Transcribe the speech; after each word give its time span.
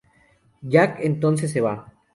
Jack 0.67 0.97
entonces 1.03 1.51
se 1.51 1.61
va. 1.61 1.93